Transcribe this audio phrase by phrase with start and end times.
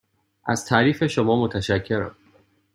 [0.45, 2.15] از تعریف شما متشکرم.